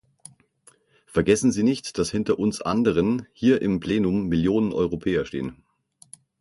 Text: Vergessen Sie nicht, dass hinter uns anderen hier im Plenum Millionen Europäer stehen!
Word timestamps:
Vergessen 1.05 1.51
Sie 1.51 1.61
nicht, 1.61 1.99
dass 1.99 2.09
hinter 2.09 2.39
uns 2.39 2.59
anderen 2.59 3.27
hier 3.33 3.61
im 3.61 3.79
Plenum 3.79 4.25
Millionen 4.29 4.73
Europäer 4.73 5.25
stehen! 5.27 5.61